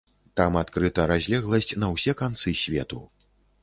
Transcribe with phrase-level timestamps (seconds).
[0.39, 3.07] Там адкрыта разлегласць на ўсе канцы свету.